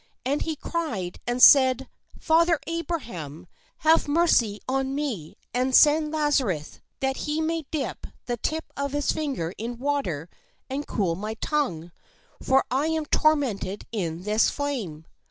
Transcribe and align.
And 0.25 0.41
he 0.41 0.55
cried 0.55 1.19
and 1.27 1.43
said:" 1.43 1.87
Father 2.19 2.59
Abraham, 2.65 3.45
have 3.85 4.07
mercy 4.07 4.59
on 4.67 4.95
me, 4.95 5.37
and 5.53 5.75
send 5.75 6.11
Lazarus, 6.11 6.79
that 7.01 7.17
he 7.17 7.39
may 7.39 7.67
dip 7.69 8.07
the 8.25 8.37
tip 8.37 8.65
of 8.75 8.93
his 8.93 9.11
finger 9.11 9.53
in 9.59 9.77
water, 9.77 10.27
and 10.71 10.87
cool 10.87 11.13
my 11.15 11.35
tongue; 11.35 11.91
for 12.41 12.65
I 12.71 12.87
am 12.87 13.05
tormented 13.05 13.85
in 13.91 14.23
this 14.23 14.49
flame." 14.49 15.05